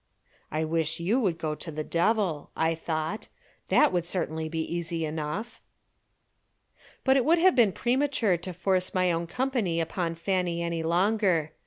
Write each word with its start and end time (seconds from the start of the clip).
"I 0.49 0.65
wish 0.65 0.99
you 0.99 1.19
would 1.19 1.37
go 1.37 1.53
to 1.53 1.69
the 1.71 1.83
devil," 1.83 2.49
I 2.57 2.73
thought. 2.73 3.27
"That 3.67 3.93
would 3.93 4.03
certainly 4.03 4.49
be 4.49 4.61
easy 4.63 5.05
enough." 5.05 5.61
But 7.03 7.17
it 7.17 7.23
would 7.23 7.37
have 7.37 7.53
been 7.55 7.71
premature 7.71 8.35
to 8.37 8.51
force 8.51 8.95
my 8.95 9.11
own 9.11 9.27
company 9.27 9.79
upon 9.79 10.15
Fanny 10.15 10.63
any 10.63 10.81
longer. 10.81 11.51